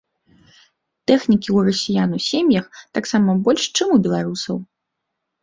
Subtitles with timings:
[1.11, 2.65] Тэхнікі ў расіян у сем'ях
[2.99, 4.55] таксама больш, чым у беларусаў.